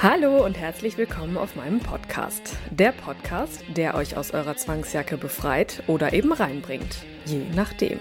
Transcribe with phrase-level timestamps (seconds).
[0.00, 2.56] Hallo und herzlich willkommen auf meinem Podcast.
[2.70, 6.98] Der Podcast, der euch aus eurer Zwangsjacke befreit oder eben reinbringt.
[7.24, 7.98] Je nachdem.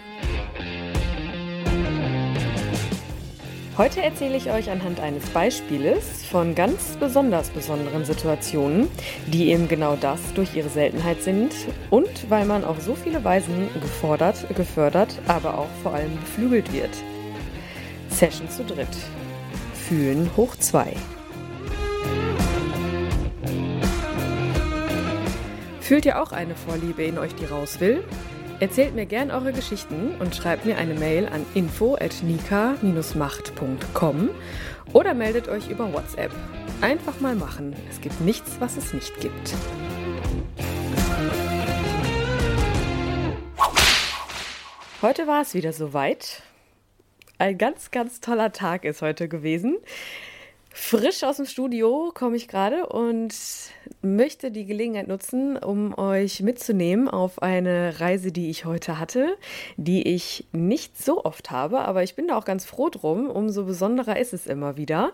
[3.80, 8.90] Heute erzähle ich euch anhand eines Beispieles von ganz besonders besonderen Situationen,
[9.26, 11.52] die eben genau das durch ihre Seltenheit sind
[11.90, 16.92] und weil man auf so viele Weisen gefordert, gefördert, aber auch vor allem beflügelt wird.
[18.10, 18.96] Session zu dritt.
[19.74, 20.94] Fühlen hoch zwei.
[25.88, 28.04] Fühlt ihr auch eine Vorliebe in euch, die raus will?
[28.60, 34.30] Erzählt mir gern eure Geschichten und schreibt mir eine Mail an info@nika-macht.com
[34.92, 36.34] oder meldet euch über WhatsApp.
[36.82, 37.74] Einfach mal machen.
[37.90, 39.56] Es gibt nichts, was es nicht gibt.
[45.02, 46.44] Heute war es wieder soweit.
[47.38, 49.78] Ein ganz, ganz toller Tag ist heute gewesen.
[50.80, 53.34] Frisch aus dem Studio komme ich gerade und
[54.02, 59.38] möchte die Gelegenheit nutzen, um euch mitzunehmen auf eine Reise, die ich heute hatte,
[59.76, 63.28] die ich nicht so oft habe, aber ich bin da auch ganz froh drum.
[63.30, 65.12] Umso besonderer ist es immer wieder.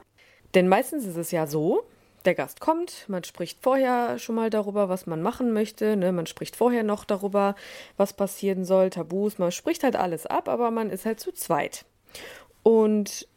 [0.53, 1.85] Denn meistens ist es ja so,
[2.25, 6.11] der Gast kommt, man spricht vorher schon mal darüber, was man machen möchte, ne?
[6.11, 7.55] man spricht vorher noch darüber,
[7.97, 11.85] was passieren soll, Tabus, man spricht halt alles ab, aber man ist halt zu zweit.
[12.63, 13.27] Und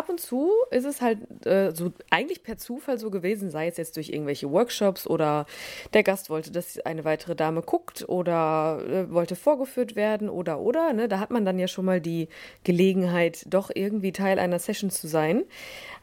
[0.00, 3.76] Ab und zu ist es halt äh, so eigentlich per Zufall so gewesen, sei es
[3.76, 5.44] jetzt durch irgendwelche Workshops oder
[5.92, 10.94] der Gast wollte, dass eine weitere Dame guckt oder äh, wollte vorgeführt werden oder oder.
[10.94, 11.06] Ne?
[11.06, 12.28] Da hat man dann ja schon mal die
[12.64, 15.44] Gelegenheit, doch irgendwie Teil einer Session zu sein,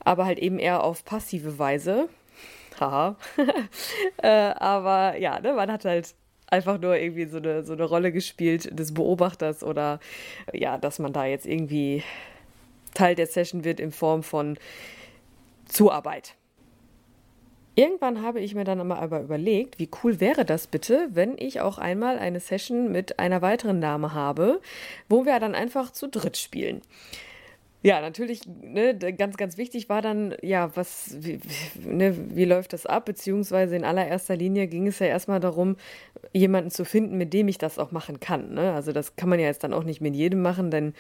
[0.06, 2.08] aber halt eben eher auf passive Weise.
[2.79, 3.16] Haha.
[4.22, 6.14] äh, aber ja, ne, man hat halt
[6.46, 10.00] einfach nur irgendwie so eine, so eine Rolle gespielt des Beobachters oder
[10.53, 12.03] ja, dass man da jetzt irgendwie
[12.97, 14.58] Teil der Session wird in Form von
[15.66, 16.35] Zuarbeit.
[17.75, 21.78] Irgendwann habe ich mir dann aber überlegt, wie cool wäre das bitte, wenn ich auch
[21.78, 24.62] einmal eine Session mit einer weiteren Dame habe,
[25.09, 26.81] wo wir dann einfach zu dritt spielen.
[27.84, 31.40] Ja, natürlich, ne, ganz, ganz wichtig war dann, ja, was, wie,
[31.80, 33.06] ne, wie läuft das ab?
[33.06, 35.78] Beziehungsweise in allererster Linie ging es ja erstmal darum,
[36.34, 38.56] jemanden zu finden, mit dem ich das auch machen kann.
[38.56, 38.74] Ne?
[38.74, 40.94] Also das kann man ja jetzt dann auch nicht mit jedem machen, denn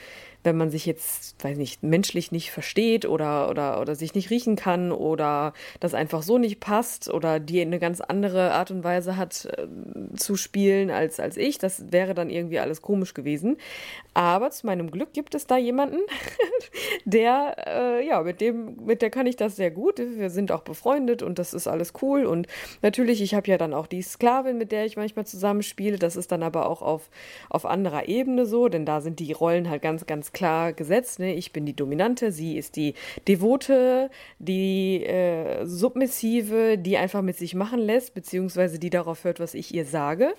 [0.43, 4.55] wenn man sich jetzt, weiß nicht, menschlich nicht versteht oder, oder, oder sich nicht riechen
[4.55, 9.17] kann oder das einfach so nicht passt oder die eine ganz andere Art und Weise
[9.17, 9.67] hat äh,
[10.15, 13.57] zu spielen als, als ich, das wäre dann irgendwie alles komisch gewesen.
[14.13, 15.97] Aber zu meinem Glück gibt es da jemanden,
[17.05, 19.99] der, äh, ja, mit dem, mit der kann ich das sehr gut.
[19.99, 22.25] Wir sind auch befreundet und das ist alles cool.
[22.25, 22.47] Und
[22.81, 25.97] natürlich, ich habe ja dann auch die Sklavin, mit der ich manchmal zusammenspiele.
[25.97, 27.09] Das ist dann aber auch auf,
[27.49, 31.19] auf anderer Ebene so, denn da sind die Rollen halt ganz, ganz klar gesetzt.
[31.19, 31.33] Ne?
[31.33, 32.93] Ich bin die Dominante, sie ist die
[33.27, 39.53] Devote, die äh, Submissive, die einfach mit sich machen lässt, beziehungsweise die darauf hört, was
[39.53, 40.33] ich ihr sage.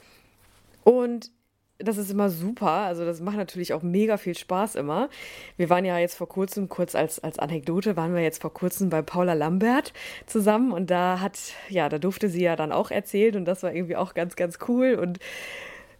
[0.84, 1.30] Und
[1.78, 2.70] das ist immer super.
[2.70, 5.08] Also das macht natürlich auch mega viel Spaß immer.
[5.56, 8.90] Wir waren ja jetzt vor kurzem, kurz als, als Anekdote, waren wir jetzt vor kurzem
[8.90, 9.92] bei Paula Lambert
[10.26, 13.72] zusammen und da hat, ja, da durfte sie ja dann auch erzählt und das war
[13.72, 14.94] irgendwie auch ganz, ganz cool.
[14.94, 15.18] Und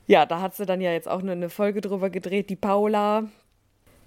[0.07, 3.29] ja, da hat sie dann ja jetzt auch eine Folge drüber gedreht, die Paula,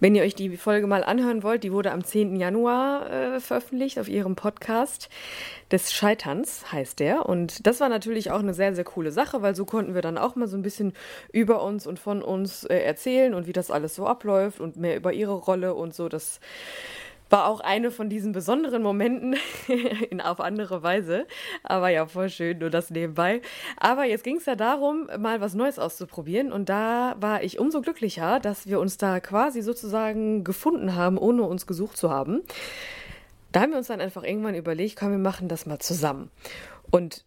[0.02, 2.36] wenn ihr euch die Folge mal anhören wollt, die wurde am 10.
[2.36, 5.10] Januar äh, veröffentlicht auf ihrem Podcast
[5.72, 7.28] des Scheiterns, heißt der.
[7.28, 10.18] Und das war natürlich auch eine sehr, sehr coole Sache, weil so konnten wir dann
[10.18, 10.94] auch mal so ein bisschen
[11.32, 14.98] über uns und von uns äh, erzählen und wie das alles so abläuft und mehr
[14.98, 16.10] über ihre Rolle und so.
[16.10, 16.40] Das
[17.32, 19.36] war auch eine von diesen besonderen Momenten
[20.10, 21.26] in, auf andere Weise.
[21.64, 23.42] Aber ja, voll schön, nur das nebenbei.
[23.78, 26.52] Aber jetzt ging es ja darum, mal was Neues auszuprobieren.
[26.52, 31.44] Und da war ich umso glücklicher, dass wir uns da quasi sozusagen gefunden haben, ohne
[31.44, 32.42] uns gesucht zu haben.
[33.52, 36.32] Da haben wir uns dann einfach irgendwann überlegt, komm, wir machen das mal zusammen.
[36.90, 37.26] Und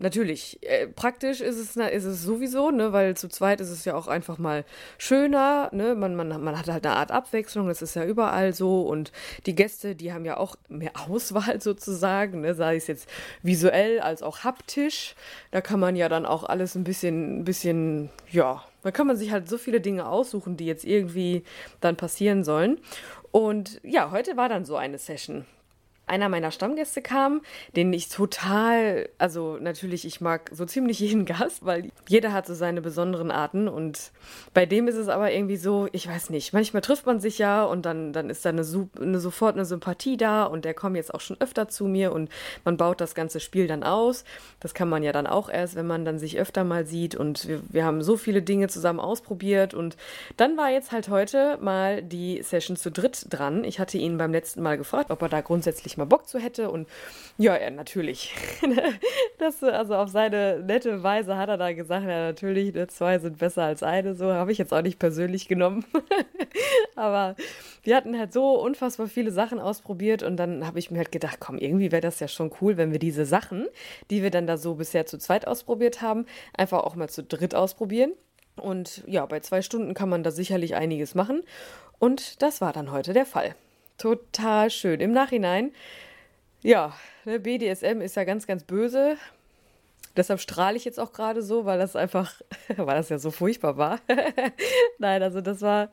[0.00, 3.94] natürlich, äh, praktisch ist es, ist es sowieso, ne, weil zu zweit ist es ja
[3.94, 4.64] auch einfach mal
[4.98, 8.82] schöner, ne, man, man, man hat halt eine Art Abwechslung, das ist ja überall so
[8.82, 9.12] und
[9.46, 13.08] die Gäste, die haben ja auch mehr Auswahl sozusagen, ne, sei es jetzt
[13.42, 15.14] visuell als auch haptisch,
[15.50, 19.16] da kann man ja dann auch alles ein bisschen, ein bisschen, ja, da kann man
[19.16, 21.44] sich halt so viele Dinge aussuchen, die jetzt irgendwie
[21.80, 22.80] dann passieren sollen.
[23.30, 25.44] Und ja, heute war dann so eine Session
[26.10, 27.40] einer meiner Stammgäste kam,
[27.76, 32.54] den ich total, also natürlich, ich mag so ziemlich jeden Gast, weil jeder hat so
[32.54, 34.10] seine besonderen Arten und
[34.52, 37.64] bei dem ist es aber irgendwie so, ich weiß nicht, manchmal trifft man sich ja
[37.64, 38.66] und dann, dann ist da eine,
[39.00, 42.28] eine sofort eine Sympathie da und der kommt jetzt auch schon öfter zu mir und
[42.64, 44.24] man baut das ganze Spiel dann aus.
[44.58, 47.46] Das kann man ja dann auch erst, wenn man dann sich öfter mal sieht und
[47.46, 49.96] wir, wir haben so viele Dinge zusammen ausprobiert und
[50.36, 53.62] dann war jetzt halt heute mal die Session zu dritt dran.
[53.62, 56.70] Ich hatte ihn beim letzten Mal gefragt, ob er da grundsätzlich mal Bock zu hätte.
[56.70, 56.88] Und
[57.38, 58.34] ja, er natürlich.
[59.38, 63.38] das, also auf seine nette Weise hat er da gesagt, ja, natürlich, ne, zwei sind
[63.38, 64.14] besser als eine.
[64.14, 65.84] So habe ich jetzt auch nicht persönlich genommen.
[66.96, 67.36] Aber
[67.82, 71.38] wir hatten halt so unfassbar viele Sachen ausprobiert und dann habe ich mir halt gedacht,
[71.40, 73.66] komm, irgendwie wäre das ja schon cool, wenn wir diese Sachen,
[74.10, 76.26] die wir dann da so bisher zu zweit ausprobiert haben,
[76.56, 78.12] einfach auch mal zu dritt ausprobieren.
[78.56, 81.42] Und ja, bei zwei Stunden kann man da sicherlich einiges machen.
[81.98, 83.54] Und das war dann heute der Fall.
[84.00, 84.98] Total schön.
[85.00, 85.72] Im Nachhinein,
[86.62, 86.94] ja,
[87.26, 89.18] ne, BDSM ist ja ganz, ganz böse.
[90.16, 92.40] Deshalb strahle ich jetzt auch gerade so, weil das einfach,
[92.76, 94.00] weil das ja so furchtbar war.
[94.98, 95.90] Nein, also das war,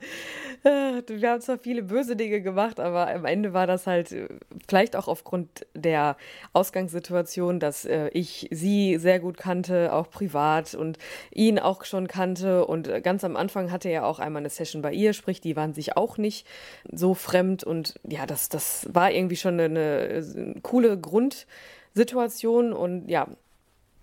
[0.64, 4.28] äh, wir haben zwar viele böse Dinge gemacht, aber am Ende war das halt äh,
[4.68, 6.18] vielleicht auch aufgrund der
[6.54, 10.98] Ausgangssituation, dass äh, ich sie sehr gut kannte, auch privat und
[11.32, 12.66] ihn auch schon kannte.
[12.66, 15.74] Und ganz am Anfang hatte er auch einmal eine Session bei ihr, sprich, die waren
[15.74, 16.48] sich auch nicht
[16.92, 17.64] so fremd.
[17.64, 22.74] Und ja, das, das war irgendwie schon eine, eine coole Grundsituation.
[22.74, 23.28] Und ja,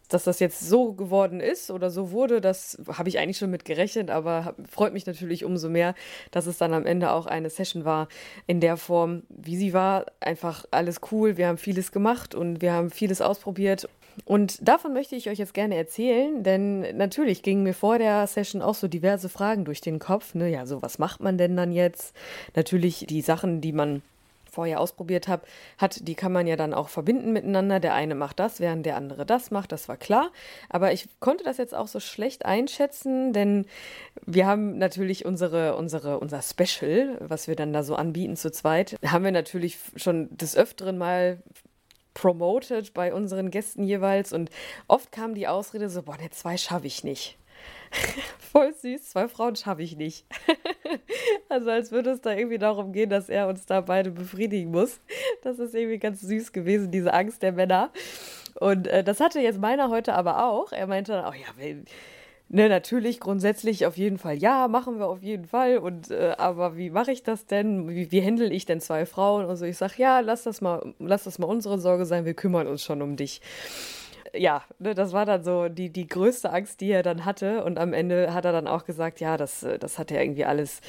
[0.08, 3.64] dass das jetzt so geworden ist oder so wurde, das habe ich eigentlich schon mit
[3.64, 5.94] gerechnet, aber freut mich natürlich umso mehr,
[6.30, 8.08] dass es dann am Ende auch eine Session war
[8.46, 10.06] in der Form, wie sie war.
[10.20, 13.88] Einfach alles cool, wir haben vieles gemacht und wir haben vieles ausprobiert.
[14.24, 18.62] Und davon möchte ich euch jetzt gerne erzählen, denn natürlich gingen mir vor der Session
[18.62, 20.34] auch so diverse Fragen durch den Kopf.
[20.34, 20.50] Ne?
[20.50, 22.14] Ja, so was macht man denn dann jetzt?
[22.54, 24.02] Natürlich die Sachen, die man
[24.54, 25.46] vorher ausprobiert habe,
[25.78, 27.80] hat, die kann man ja dann auch verbinden miteinander.
[27.80, 30.30] Der eine macht das, während der andere das macht, das war klar.
[30.68, 33.66] Aber ich konnte das jetzt auch so schlecht einschätzen, denn
[34.24, 38.96] wir haben natürlich unsere, unsere, unser Special, was wir dann da so anbieten zu zweit,
[39.04, 41.42] haben wir natürlich schon des Öfteren mal
[42.14, 44.50] promoted bei unseren Gästen jeweils und
[44.88, 47.36] oft kam die Ausrede so, boah, ne, zwei schaffe ich nicht.
[48.38, 50.24] Voll süß, zwei Frauen schaffe ich nicht.
[51.48, 55.00] also als würde es da irgendwie darum gehen, dass er uns da beide befriedigen muss.
[55.42, 57.90] Das ist irgendwie ganz süß gewesen, diese Angst der Männer.
[58.60, 60.72] Und äh, das hatte jetzt meiner heute aber auch.
[60.72, 61.48] Er meinte dann auch, ja,
[62.48, 65.78] ne, natürlich grundsätzlich auf jeden Fall, ja, machen wir auf jeden Fall.
[65.78, 67.88] Und äh, aber wie mache ich das denn?
[67.88, 69.44] Wie, wie handle ich denn zwei Frauen?
[69.44, 72.34] Und so, ich sage, ja, lass das mal, lass das mal unsere Sorge sein, wir
[72.34, 73.40] kümmern uns schon um dich
[74.36, 77.64] ja, ne, das war dann so die, die größte Angst, die er dann hatte.
[77.64, 80.44] Und am Ende hat er dann auch gesagt, ja, das, äh, das hat er irgendwie
[80.44, 80.80] alles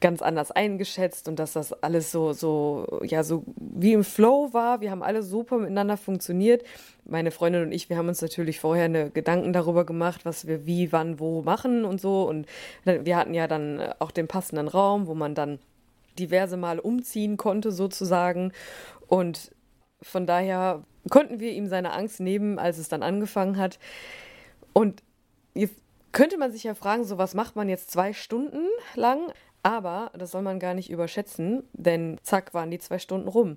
[0.00, 4.80] ganz anders eingeschätzt und dass das alles so, so, ja, so wie im Flow war.
[4.80, 6.64] Wir haben alle super miteinander funktioniert.
[7.04, 10.66] Meine Freundin und ich, wir haben uns natürlich vorher eine Gedanken darüber gemacht, was wir
[10.66, 12.28] wie, wann, wo machen und so.
[12.28, 12.46] Und
[12.84, 15.58] wir hatten ja dann auch den passenden Raum, wo man dann
[16.18, 18.52] diverse Mal umziehen konnte sozusagen.
[19.06, 19.53] Und
[20.04, 23.78] von daher konnten wir ihm seine Angst nehmen, als es dann angefangen hat.
[24.72, 25.02] Und
[25.54, 25.74] jetzt
[26.12, 29.32] könnte man sich ja fragen, so was macht man jetzt zwei Stunden lang?
[29.62, 33.56] Aber das soll man gar nicht überschätzen, denn zack waren die zwei Stunden rum.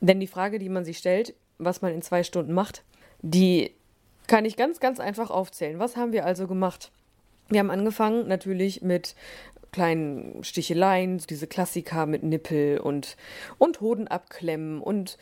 [0.00, 2.84] Denn die Frage, die man sich stellt, was man in zwei Stunden macht,
[3.22, 3.74] die
[4.26, 5.78] kann ich ganz, ganz einfach aufzählen.
[5.78, 6.90] Was haben wir also gemacht?
[7.48, 9.14] Wir haben angefangen natürlich mit
[9.72, 13.16] kleinen Sticheleien, diese Klassiker mit Nippel und,
[13.58, 15.18] und Hoden abklemmen und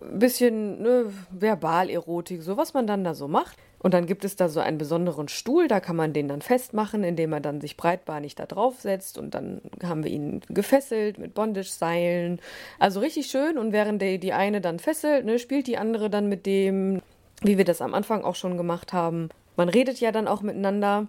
[0.00, 3.56] ein bisschen ne, Verbalerotik, so was man dann da so macht.
[3.82, 7.02] Und dann gibt es da so einen besonderen Stuhl, da kann man den dann festmachen,
[7.02, 11.32] indem er dann sich breitbahnig da drauf setzt und dann haben wir ihn gefesselt mit
[11.32, 12.40] Bondage-Seilen.
[12.78, 16.28] Also richtig schön und während der, die eine dann fesselt, ne, spielt die andere dann
[16.28, 17.00] mit dem,
[17.40, 19.30] wie wir das am Anfang auch schon gemacht haben.
[19.56, 21.06] Man redet ja dann auch miteinander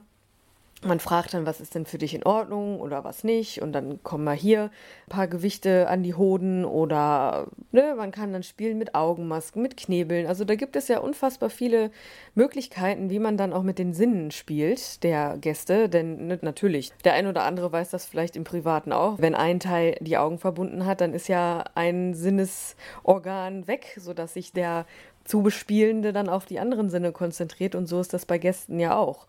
[0.83, 3.61] man fragt dann, was ist denn für dich in Ordnung oder was nicht.
[3.61, 4.71] Und dann kommen mal hier
[5.05, 9.77] ein paar Gewichte an die Hoden oder ne, man kann dann spielen mit Augenmasken, mit
[9.77, 10.25] Knebeln.
[10.25, 11.91] Also da gibt es ja unfassbar viele
[12.33, 15.88] Möglichkeiten, wie man dann auch mit den Sinnen spielt der Gäste.
[15.88, 19.19] Denn ne, natürlich, der ein oder andere weiß das vielleicht im Privaten auch.
[19.19, 24.51] Wenn ein Teil die Augen verbunden hat, dann ist ja ein Sinnesorgan weg, sodass sich
[24.51, 24.85] der
[25.25, 27.75] zu Bespielende dann auf die anderen Sinne konzentriert.
[27.75, 29.27] Und so ist das bei Gästen ja auch.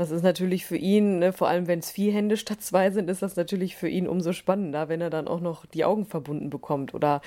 [0.00, 3.10] Das ist natürlich für ihn, ne, vor allem wenn es vier Hände statt zwei sind,
[3.10, 6.48] ist das natürlich für ihn umso spannender, wenn er dann auch noch die Augen verbunden
[6.48, 7.20] bekommt oder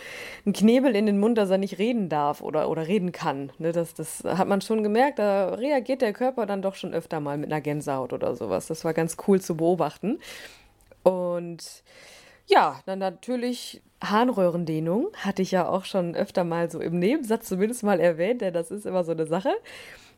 [0.44, 3.52] einen Knebel in den Mund, dass er nicht reden darf oder, oder reden kann.
[3.60, 7.20] Ne, das, das hat man schon gemerkt, da reagiert der Körper dann doch schon öfter
[7.20, 8.66] mal mit einer Gänsehaut oder sowas.
[8.66, 10.18] Das war ganz cool zu beobachten.
[11.04, 11.84] Und
[12.48, 15.10] Ja, dann natürlich Harnröhrendehnung.
[15.18, 18.72] Hatte ich ja auch schon öfter mal so im Nebensatz zumindest mal erwähnt, denn das
[18.72, 19.52] ist immer so eine Sache.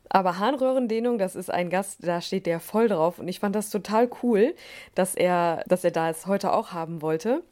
[0.10, 3.20] Aber Harnröhrendehnung, das ist ein Gast, da steht der voll drauf.
[3.20, 4.56] Und ich fand das total cool,
[4.94, 7.44] dass er, dass er das heute auch haben wollte.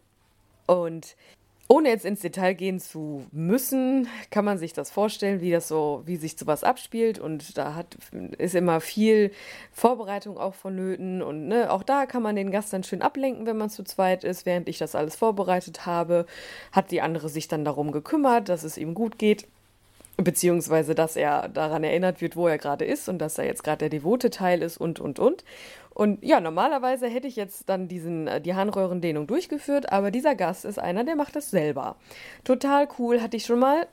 [0.66, 1.16] Und
[1.70, 6.04] ohne jetzt ins Detail gehen zu müssen, kann man sich das vorstellen, wie das so,
[6.06, 7.20] wie sich sowas abspielt.
[7.20, 7.98] Und da hat,
[8.38, 9.32] ist immer viel
[9.72, 11.22] Vorbereitung auch vonnöten.
[11.22, 14.24] Und ne, auch da kann man den Gast dann schön ablenken, wenn man zu zweit
[14.24, 14.46] ist.
[14.46, 16.26] Während ich das alles vorbereitet habe,
[16.72, 19.48] hat die andere sich dann darum gekümmert, dass es ihm gut geht.
[20.18, 23.80] Beziehungsweise, dass er daran erinnert wird, wo er gerade ist und dass er jetzt gerade
[23.80, 25.44] der devote Teil ist und, und, und.
[25.90, 30.66] Und ja, normalerweise hätte ich jetzt dann diesen, äh, die Harnröhrendehnung durchgeführt, aber dieser Gast
[30.66, 31.96] ist einer, der macht das selber.
[32.44, 33.88] Total cool, hatte ich schon mal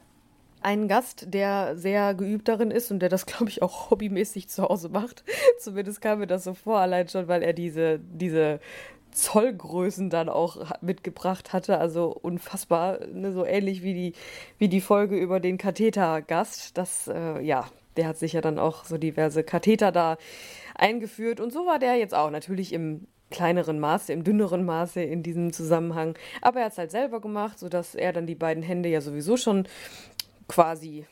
[0.63, 4.63] einen Gast, der sehr geübt darin ist und der das, glaube ich, auch hobbymäßig zu
[4.63, 5.25] Hause macht.
[5.59, 8.61] Zumindest kam mir das so vor, allein schon, weil er diese, diese
[9.13, 11.79] Zollgrößen dann auch mitgebracht hatte.
[11.79, 13.33] Also unfassbar, ne?
[13.33, 14.13] so ähnlich wie die,
[14.59, 16.77] wie die Folge über den Kathetergast.
[16.79, 20.17] Das, äh, ja, der hat sich ja dann auch so diverse Katheter da
[20.75, 21.41] eingeführt.
[21.41, 25.53] Und so war der jetzt auch natürlich im kleineren Maße, im dünneren Maße in diesem
[25.53, 26.17] Zusammenhang.
[26.43, 29.37] Aber er hat es halt selber gemacht, sodass er dann die beiden Hände ja sowieso
[29.37, 29.67] schon
[30.49, 31.07] quasi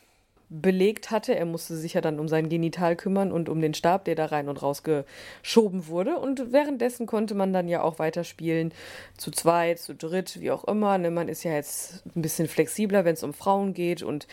[0.49, 1.35] belegt hatte.
[1.35, 4.25] Er musste sich ja dann um sein Genital kümmern und um den Stab, der da
[4.25, 6.17] rein und raus geschoben wurde.
[6.17, 8.73] Und währenddessen konnte man dann ja auch weiterspielen,
[9.17, 10.97] zu zweit, zu dritt, wie auch immer.
[10.97, 14.27] Ne, man ist ja jetzt ein bisschen flexibler, wenn es um Frauen geht und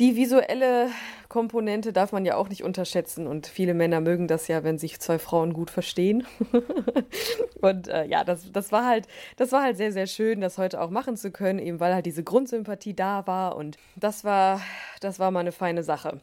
[0.00, 0.88] die visuelle
[1.28, 5.00] Komponente darf man ja auch nicht unterschätzen und viele Männer mögen das ja, wenn sich
[5.00, 6.26] zwei Frauen gut verstehen.
[7.60, 10.80] und äh, ja, das, das war halt, das war halt sehr, sehr schön, das heute
[10.80, 14.60] auch machen zu können, eben weil halt diese Grundsympathie da war und das war,
[15.00, 16.20] das war mal eine feine Sache.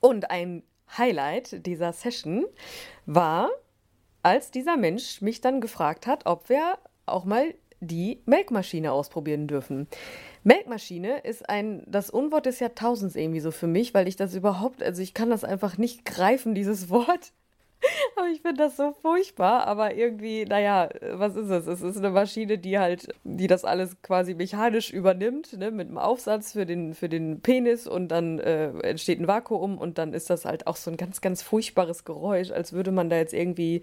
[0.00, 0.62] Und ein
[0.96, 2.44] Highlight dieser Session
[3.06, 3.50] war,
[4.22, 7.54] als dieser Mensch mich dann gefragt hat, ob wir auch mal
[7.84, 9.86] die Melkmaschine ausprobieren dürfen.
[10.42, 14.82] Melkmaschine ist ein, das Unwort des Jahrtausends irgendwie so für mich, weil ich das überhaupt,
[14.82, 17.32] also ich kann das einfach nicht greifen, dieses Wort.
[18.16, 19.66] Aber ich finde das so furchtbar.
[19.66, 21.66] Aber irgendwie, naja, was ist es?
[21.66, 25.98] Es ist eine Maschine, die halt, die das alles quasi mechanisch übernimmt, ne, mit einem
[25.98, 30.30] Aufsatz für den, für den Penis und dann äh, entsteht ein Vakuum und dann ist
[30.30, 33.82] das halt auch so ein ganz, ganz furchtbares Geräusch, als würde man da jetzt irgendwie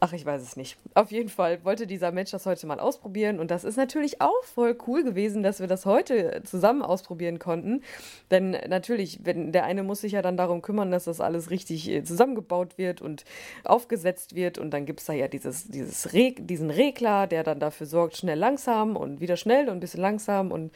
[0.00, 0.78] Ach, ich weiß es nicht.
[0.94, 4.44] Auf jeden Fall wollte dieser Mensch das heute mal ausprobieren und das ist natürlich auch
[4.44, 7.82] voll cool gewesen, dass wir das heute zusammen ausprobieren konnten.
[8.30, 11.88] Denn natürlich, wenn der eine muss sich ja dann darum kümmern, dass das alles richtig
[11.90, 13.24] äh, zusammengebaut wird und
[13.64, 17.58] aufgesetzt wird und dann gibt es da ja dieses, dieses Reg diesen Regler, der dann
[17.58, 20.72] dafür sorgt, schnell langsam und wieder schnell und ein bisschen langsam und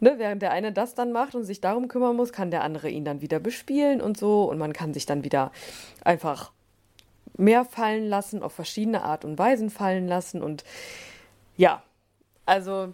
[0.00, 2.88] Ne, während der eine das dann macht und sich darum kümmern muss, kann der andere
[2.88, 5.50] ihn dann wieder bespielen und so und man kann sich dann wieder
[6.04, 6.52] einfach
[7.38, 10.42] mehr fallen lassen, auf verschiedene Art und Weisen fallen lassen.
[10.42, 10.64] Und
[11.56, 11.82] ja,
[12.44, 12.92] also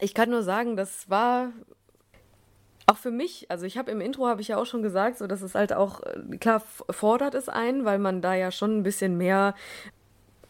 [0.00, 1.52] ich kann nur sagen, das war
[2.86, 5.26] auch für mich, also ich habe im Intro, habe ich ja auch schon gesagt, so
[5.26, 8.82] dass es halt auch, äh, klar, fordert es ein, weil man da ja schon ein
[8.82, 9.54] bisschen mehr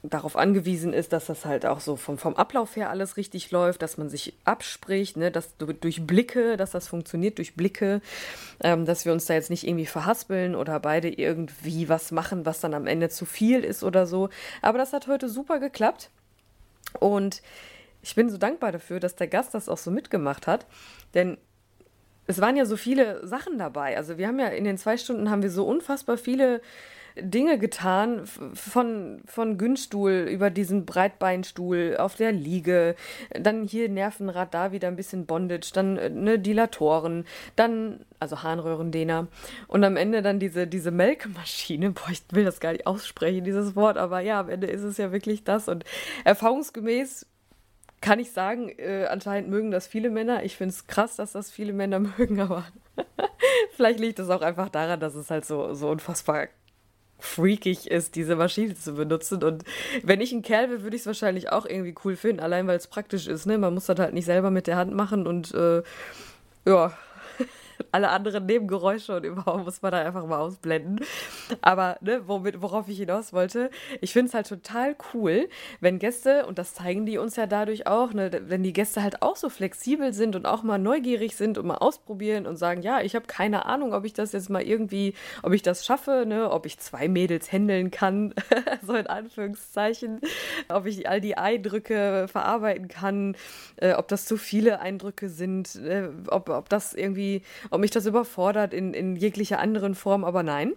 [0.02, 3.82] darauf angewiesen ist, dass das halt auch so vom, vom Ablauf her alles richtig läuft,
[3.82, 8.00] dass man sich abspricht, ne, dass durch Blicke, dass das funktioniert durch Blicke,
[8.62, 12.60] ähm, dass wir uns da jetzt nicht irgendwie verhaspeln oder beide irgendwie was machen, was
[12.60, 14.28] dann am Ende zu viel ist oder so.
[14.60, 16.10] Aber das hat heute super geklappt
[16.98, 17.40] und
[18.02, 20.66] ich bin so dankbar dafür, dass der Gast das auch so mitgemacht hat,
[21.14, 21.38] denn
[22.26, 23.96] es waren ja so viele Sachen dabei.
[23.96, 26.60] Also wir haben ja in den zwei Stunden haben wir so unfassbar viele
[27.16, 32.94] Dinge getan, von, von Günststuhl über diesen Breitbeinstuhl auf der Liege,
[33.30, 37.24] dann hier Nervenrad, da wieder ein bisschen Bondage, dann äh, ne, Dilatoren,
[37.56, 39.28] dann, also Harnröhrendehner
[39.68, 43.76] und am Ende dann diese, diese Melkmaschine, boah, ich will das gar nicht aussprechen, dieses
[43.76, 45.68] Wort, aber ja, am Ende ist es ja wirklich das.
[45.68, 45.84] Und
[46.24, 47.26] erfahrungsgemäß
[48.00, 50.44] kann ich sagen, äh, anscheinend mögen das viele Männer.
[50.44, 52.64] Ich finde es krass, dass das viele Männer mögen, aber
[53.76, 56.48] vielleicht liegt es auch einfach daran, dass es halt so, so unfassbar
[57.22, 59.42] freakig ist, diese Maschine zu benutzen.
[59.42, 59.64] Und
[60.02, 62.76] wenn ich ein Kerl wäre, würde ich es wahrscheinlich auch irgendwie cool finden, allein weil
[62.76, 63.46] es praktisch ist.
[63.46, 63.58] Ne?
[63.58, 65.82] Man muss das halt nicht selber mit der Hand machen und äh,
[66.64, 66.92] ja,
[67.90, 71.00] alle anderen Nebengeräusche und überhaupt muss man da einfach mal ausblenden.
[71.60, 73.70] Aber ne, womit, worauf ich hinaus wollte,
[74.00, 75.48] ich finde es halt total cool,
[75.80, 79.22] wenn Gäste, und das zeigen die uns ja dadurch auch, ne, wenn die Gäste halt
[79.22, 83.00] auch so flexibel sind und auch mal neugierig sind und mal ausprobieren und sagen, ja,
[83.00, 86.50] ich habe keine Ahnung, ob ich das jetzt mal irgendwie, ob ich das schaffe, ne,
[86.50, 88.34] ob ich zwei Mädels händeln kann,
[88.86, 90.20] so in Anführungszeichen,
[90.68, 93.36] ob ich all die Eindrücke verarbeiten kann,
[93.76, 97.42] äh, ob das zu viele Eindrücke sind, äh, ob, ob das irgendwie,
[97.72, 100.72] ob mich das überfordert in, in jeglicher anderen Form, aber nein.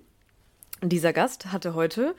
[0.81, 2.15] Dieser Gast hatte heute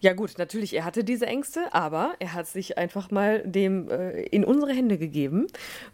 [0.00, 4.22] Ja gut, natürlich, er hatte diese Ängste, aber er hat sich einfach mal dem äh,
[4.26, 5.48] in unsere Hände gegeben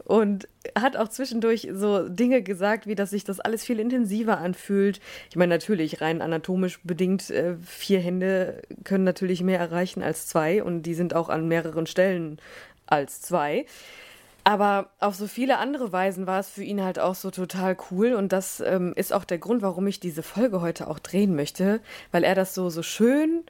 [0.05, 0.47] und
[0.79, 5.01] hat auch zwischendurch so Dinge gesagt, wie dass sich das alles viel intensiver anfühlt.
[5.31, 10.63] Ich meine, natürlich, rein anatomisch bedingt, äh, vier Hände können natürlich mehr erreichen als zwei
[10.63, 12.39] und die sind auch an mehreren Stellen
[12.87, 13.65] als zwei.
[14.45, 18.13] Aber auf so viele andere Weisen war es für ihn halt auch so total cool.
[18.13, 21.81] Und das ähm, ist auch der Grund, warum ich diese Folge heute auch drehen möchte,
[22.13, 23.45] weil er das so, so schön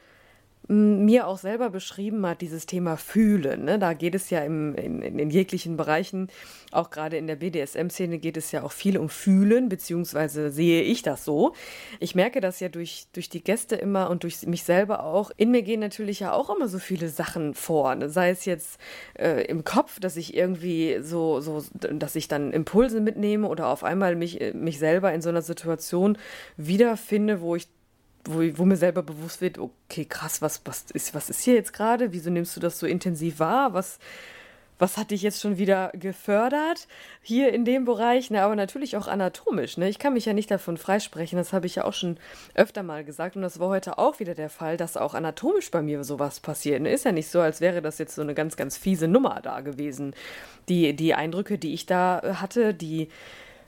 [0.68, 3.64] mir auch selber beschrieben hat, dieses Thema Fühlen.
[3.64, 3.78] Ne?
[3.78, 6.28] Da geht es ja im, in, in jeglichen Bereichen,
[6.75, 11.02] auch gerade in der BDSM-Szene geht es ja auch viel um Fühlen, beziehungsweise sehe ich
[11.02, 11.54] das so.
[12.00, 15.30] Ich merke das ja durch, durch die Gäste immer und durch mich selber auch.
[15.37, 17.94] In mir gehen natürlich ja auch immer so viele Sachen vor.
[17.94, 18.09] Ne?
[18.09, 18.80] Sei es jetzt
[19.18, 23.85] äh, im Kopf, dass ich irgendwie so, so, dass ich dann Impulse mitnehme oder auf
[23.85, 26.18] einmal mich, mich selber in so einer Situation
[26.56, 27.68] wiederfinde, wo ich
[28.25, 31.73] wo, wo mir selber bewusst wird, okay, krass, was, was, ist, was ist hier jetzt
[31.73, 32.12] gerade?
[32.12, 33.75] Wieso nimmst du das so intensiv wahr?
[33.75, 33.99] Was,
[34.78, 36.88] was hat dich jetzt schon wieder gefördert
[37.23, 38.31] hier in dem Bereich?
[38.31, 39.76] Ne, aber natürlich auch anatomisch.
[39.76, 39.88] Ne?
[39.88, 42.19] Ich kann mich ja nicht davon freisprechen, das habe ich ja auch schon
[42.54, 45.83] öfter mal gesagt und das war heute auch wieder der Fall, dass auch anatomisch bei
[45.83, 46.83] mir sowas passiert.
[46.83, 46.90] Ne?
[46.90, 49.61] Ist ja nicht so, als wäre das jetzt so eine ganz, ganz fiese Nummer da
[49.61, 50.14] gewesen.
[50.69, 53.09] Die, die Eindrücke, die ich da hatte, die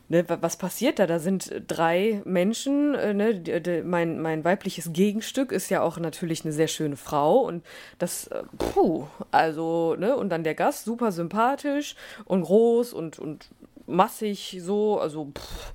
[0.09, 1.07] Ne, was passiert da?
[1.09, 2.95] Da sind drei Menschen.
[2.95, 7.39] Äh, ne, mein, mein weibliches Gegenstück ist ja auch natürlich eine sehr schöne Frau.
[7.41, 7.65] Und
[7.99, 13.49] das, äh, puh, also, ne, und dann der Gast, super sympathisch und groß und, und
[13.87, 15.01] massig so.
[15.01, 15.73] Also, pff,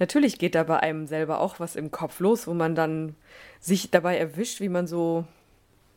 [0.00, 3.14] natürlich geht da bei einem selber auch was im Kopf los, wo man dann
[3.60, 5.24] sich dabei erwischt, wie man so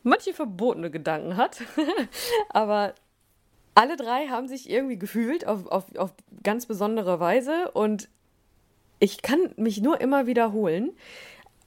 [0.04, 1.64] manche verbotene Gedanken hat.
[2.50, 2.94] Aber
[3.76, 6.14] alle drei haben sich irgendwie gefühlt auf, auf, auf
[6.44, 8.10] ganz besondere Weise und
[9.00, 10.92] ich kann mich nur immer wiederholen.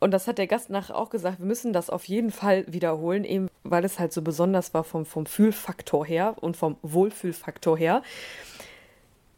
[0.01, 3.25] Und das hat der Gast nachher auch gesagt, wir müssen das auf jeden Fall wiederholen,
[3.25, 8.03] eben weil es halt so besonders war vom, vom Fühlfaktor her und vom Wohlfühlfaktor her.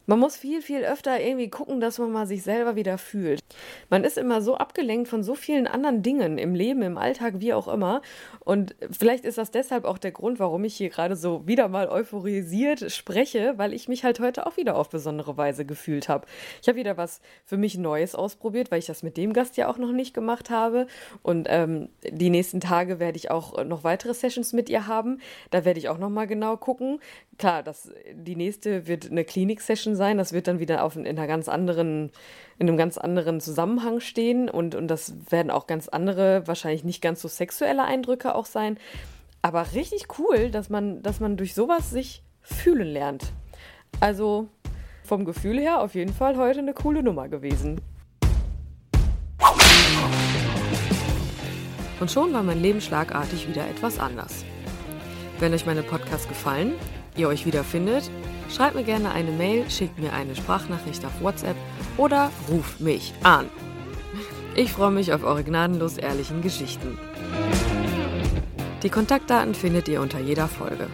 [0.06, 3.40] Man muss viel, viel öfter irgendwie gucken, dass man mal sich selber wieder fühlt.
[3.90, 7.54] Man ist immer so abgelenkt von so vielen anderen Dingen im Leben, im Alltag, wie
[7.54, 8.02] auch immer.
[8.40, 11.88] Und vielleicht ist das deshalb auch der Grund, warum ich hier gerade so wieder mal
[11.88, 16.26] euphorisiert spreche, weil ich mich halt heute auch wieder auf besondere Weise gefühlt habe.
[16.62, 19.68] Ich habe wieder was für mich Neues ausprobiert, weil ich das mit dem Gast ja
[19.68, 20.86] auch noch nicht gemacht habe.
[21.22, 25.20] Und ähm, die nächsten Tage werde ich auch noch weitere Sessions mit ihr haben.
[25.50, 27.00] Da werde ich auch noch mal genau gucken.
[27.38, 30.18] Klar, das, die nächste wird eine Klinik-Session sein.
[30.18, 32.10] Das wird dann wieder auf, in einer ganz anderen,
[32.58, 37.02] in einem ganz anderen Zusammenhang stehen und, und das werden auch ganz andere, wahrscheinlich nicht
[37.02, 38.78] ganz so sexuelle Eindrücke auch sein.
[39.42, 43.32] Aber richtig cool, dass man, dass man durch sowas sich fühlen lernt.
[44.00, 44.48] Also
[45.04, 47.80] vom Gefühl her auf jeden Fall heute eine coole Nummer gewesen.
[51.98, 54.44] Und schon war mein Leben schlagartig wieder etwas anders.
[55.38, 56.74] Wenn euch meine Podcasts gefallen,
[57.18, 58.10] ihr euch wiederfindet
[58.50, 61.56] Schreibt mir gerne eine Mail, schickt mir eine Sprachnachricht auf WhatsApp
[61.96, 63.50] oder ruft mich an.
[64.54, 66.98] Ich freue mich auf eure gnadenlos ehrlichen Geschichten.
[68.82, 70.88] Die Kontaktdaten findet ihr unter jeder Folge.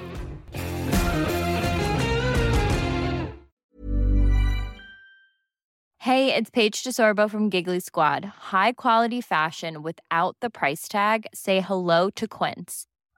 [5.98, 8.24] Hey, it's Paige DeSorbo from Giggly Squad.
[8.50, 11.26] High quality fashion without the price tag.
[11.32, 12.87] Say hello to Quince.